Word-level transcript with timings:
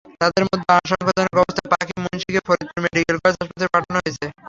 তাঁদের 0.21 0.43
মধ্যে 0.47 0.67
আশঙ্কাজনক 0.77 1.35
অবস্থায় 1.37 1.69
পাখি 1.73 1.93
মুন্সিকে 2.03 2.41
ফরিদপুর 2.47 2.79
মেডিকেল 2.85 3.15
কলেজ 3.17 3.35
হাসপাতালে 3.39 3.73
পাঠানো 3.73 3.97
হয়েছে। 3.97 4.25